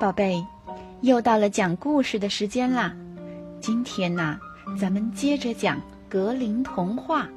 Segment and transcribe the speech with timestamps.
[0.00, 0.42] 宝贝，
[1.02, 2.96] 又到了讲故事的时间啦！
[3.60, 4.40] 今天呢，
[4.80, 5.78] 咱们接着讲
[6.08, 7.28] 格林童话，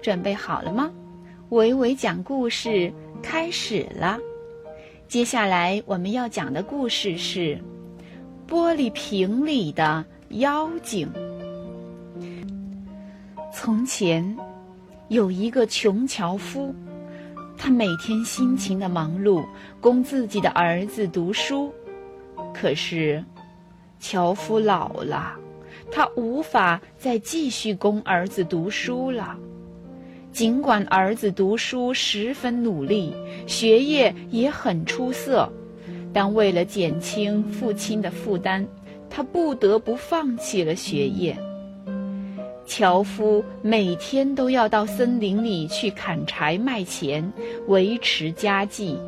[0.00, 0.92] 准备好了吗？
[1.48, 4.16] 伟伟讲故事开始了。
[5.08, 7.60] 接下来我们要讲的故事是
[8.48, 11.10] 《玻璃瓶里的妖精》。
[13.52, 14.36] 从前，
[15.08, 16.72] 有一个穷樵夫，
[17.56, 19.44] 他每天辛勤的忙碌，
[19.80, 21.74] 供自己的儿子读书。
[22.52, 23.24] 可是，
[23.98, 25.34] 樵夫老了，
[25.90, 29.36] 他无法再继续供儿子读书了。
[30.32, 33.14] 尽管儿子读书十分努力，
[33.46, 35.50] 学业也很出色，
[36.12, 38.64] 但为了减轻父亲的负担，
[39.08, 41.36] 他不得不放弃了学业。
[42.66, 47.32] 樵夫每天都要到森林里去砍柴卖钱，
[47.66, 48.98] 维持家计。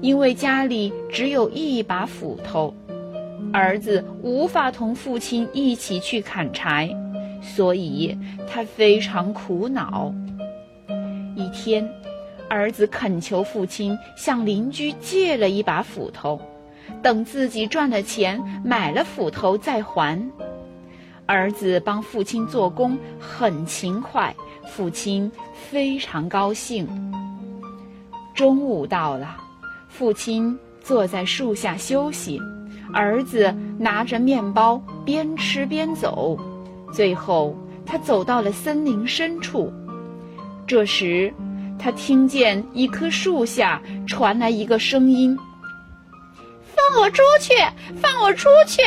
[0.00, 2.74] 因为家里只有一把斧头，
[3.52, 6.88] 儿子无法同父亲一起去砍柴，
[7.42, 8.16] 所以
[8.48, 10.12] 他非常苦恼。
[11.36, 11.86] 一天，
[12.48, 16.40] 儿子恳求父亲向邻居借了一把斧头，
[17.02, 20.30] 等自己赚了钱买了斧头再还。
[21.26, 24.34] 儿子帮父亲做工很勤快，
[24.66, 26.88] 父亲非常高兴。
[28.34, 29.36] 中午到了。
[29.90, 32.40] 父亲坐在树下休息，
[32.94, 36.38] 儿子拿着面包边吃边走。
[36.92, 39.70] 最后，他走到了森林深处。
[40.66, 41.32] 这时，
[41.78, 45.36] 他听见一棵树下传来一个声音
[46.62, 47.52] ：“放我出去！
[48.00, 48.80] 放我出去！”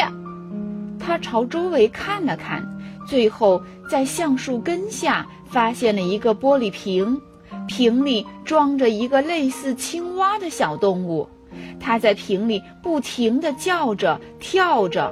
[0.97, 2.65] 他朝周围看了看，
[3.05, 7.21] 最后在橡树根下发现了一个玻璃瓶。
[7.67, 11.27] 瓶里装着一个类似青蛙的小动物，
[11.79, 15.11] 它在瓶里不停地叫着、跳着。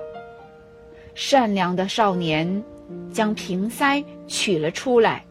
[1.14, 2.64] 善良的少年
[3.12, 5.26] 将瓶塞取了出来，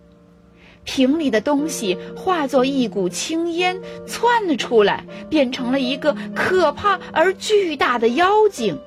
[0.84, 8.78] 瓶里的东西化作一股青烟窜了出来，变成了一个可怕而巨大的妖精。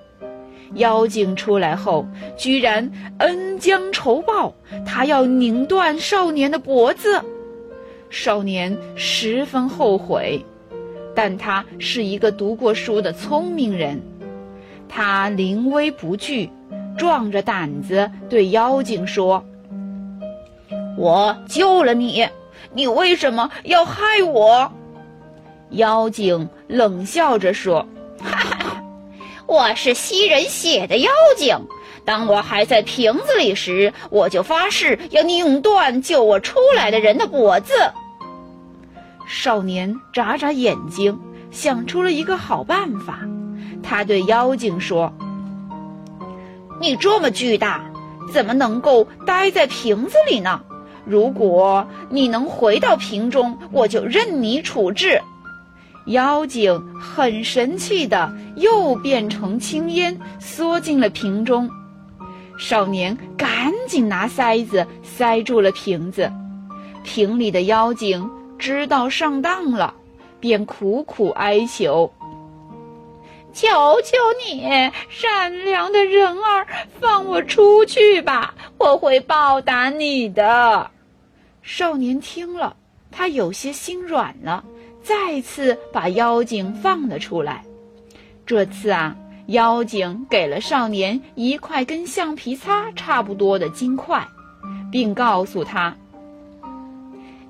[0.75, 7.21] 妖精出来后，居然恩将仇报，他要拧断少年的脖子。
[8.13, 10.45] 少年十分后悔，
[11.15, 13.99] 但他是一个读过书的聪明人，
[14.87, 16.47] 他临危不惧，
[16.95, 19.43] 壮着胆子对妖精说
[20.95, 22.29] ：“我救了你，
[22.71, 24.71] 你为什么要害我？”
[25.71, 27.87] 妖精冷笑着说
[28.21, 28.83] ：“哈哈，
[29.47, 31.57] 我是吸人血的妖精，
[32.05, 37.73] 当我还在瓶子里时，我就发誓要拧断救我出来的人的脖子。”
[39.25, 41.19] 少年眨眨眼睛，
[41.51, 43.19] 想出了一个好办法。
[43.81, 45.13] 他对妖精说
[46.79, 47.83] ：“你这么巨大，
[48.31, 50.61] 怎么能够待在瓶子里呢？
[51.05, 55.21] 如果你能回到瓶中，我就任你处置。”
[56.07, 61.69] 妖精很神气的又变成青烟，缩进了瓶中。
[62.57, 66.31] 少年赶紧拿塞子塞住了瓶子，
[67.03, 68.29] 瓶里的妖精。
[68.63, 69.93] 知道上当了，
[70.39, 72.09] 便苦苦哀求
[73.51, 73.67] ：“求
[74.01, 76.65] 求你，善良的人儿，
[76.97, 78.55] 放我出去吧！
[78.77, 80.89] 我会报答你的。”
[81.61, 82.77] 少年听了，
[83.11, 84.63] 他有些心软了，
[85.01, 87.65] 再次把妖精放了出来。
[88.45, 89.13] 这次啊，
[89.47, 94.25] 妖精给了少年一块跟橡皮擦差不多的金块，
[94.89, 95.93] 并告诉他。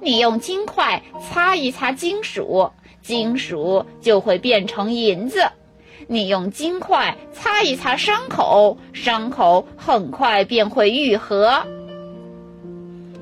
[0.03, 2.69] 你用金块擦一擦金属，
[3.01, 5.39] 金属就会变成银子；
[6.07, 11.63] 你用金块擦一擦伤口，伤口很快便会愈合。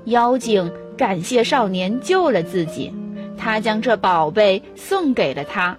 [0.06, 2.92] 妖精感谢少年救了自己，
[3.38, 5.78] 他将这宝贝送给了他。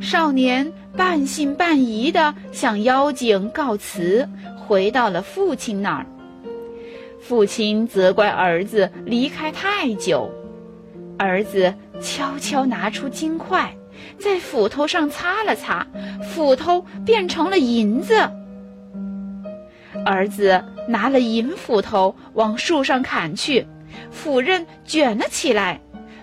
[0.00, 6.06] 少年半信半疑地向妖精告辞，回到了父亲那儿。
[7.26, 10.30] 父亲责怪儿子离开太久，
[11.18, 13.74] 儿子悄悄拿出金块，
[14.18, 15.86] 在斧头上擦了擦，
[16.22, 18.14] 斧头变成了银子。
[20.04, 23.66] 儿子拿了银斧头往树上砍去，
[24.10, 25.80] 斧刃卷了起来。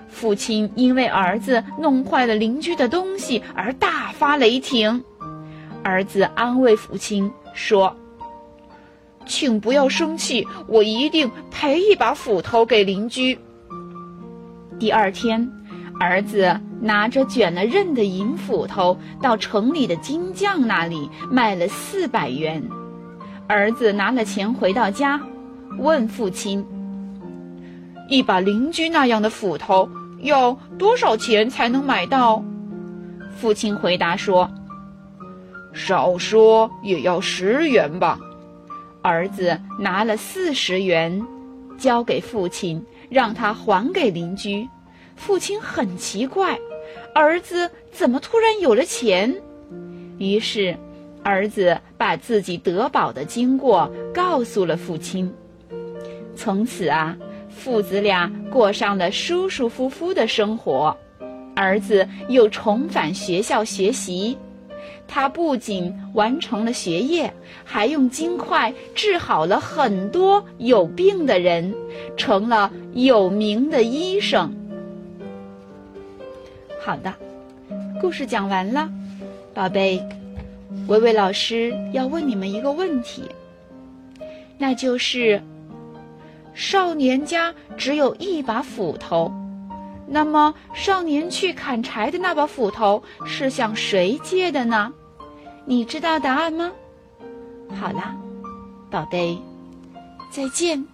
[0.07, 5.03] 父亲因为儿子弄坏了邻居的东西而大发雷霆。
[5.83, 7.97] 儿子安慰父亲说。
[9.25, 13.37] 请不要生气，我一定赔一把斧头给邻居。
[14.79, 15.49] 第二天，
[15.99, 22.61] 儿子拿着卷了刃的银斧头到城里的金匠那里卖了四百元。
[23.47, 25.21] 儿子拿了钱回到家，
[25.77, 26.65] 问父亲
[28.09, 29.87] ：“一把邻居那样的斧头
[30.21, 32.43] 要多少钱才能买到？”
[33.37, 34.49] 父亲回答说
[35.73, 38.17] ：“少说也要十元吧。”
[39.01, 41.25] 儿子拿了四十元，
[41.77, 44.67] 交给父亲，让他还给邻居。
[45.15, 46.59] 父亲很奇怪，
[47.13, 49.35] 儿子怎么突然有了钱？
[50.17, 50.77] 于是，
[51.23, 55.33] 儿子把自己得宝的经过告诉了父亲。
[56.35, 57.17] 从此啊，
[57.49, 60.95] 父子俩过上了舒舒服服的生活。
[61.55, 64.37] 儿子又重返学校学习。
[65.07, 67.33] 他不仅完成了学业，
[67.63, 71.73] 还用金块治好了很多有病的人，
[72.15, 74.53] 成了有名的医生。
[76.83, 77.13] 好的，
[77.99, 78.89] 故事讲完了，
[79.53, 80.01] 宝贝，
[80.87, 83.23] 维维老师要问你们一个问题，
[84.57, 85.41] 那就是：
[86.53, 89.31] 少年家只有一把斧头，
[90.13, 94.91] 那么少年去砍柴的那把斧头是向谁借的呢？
[95.65, 96.69] 你知道答案吗？
[97.79, 98.13] 好啦，
[98.89, 99.41] 宝贝，
[100.29, 100.85] 再见。